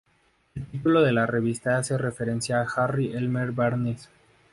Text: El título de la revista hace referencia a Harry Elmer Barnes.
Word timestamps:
El 0.55 0.65
título 0.65 1.03
de 1.03 1.11
la 1.11 1.27
revista 1.27 1.77
hace 1.77 1.95
referencia 1.95 2.59
a 2.59 2.63
Harry 2.75 3.11
Elmer 3.13 3.51
Barnes. 3.51 4.09